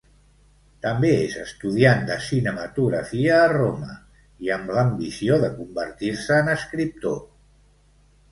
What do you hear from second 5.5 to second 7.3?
convertir-se en escriptor.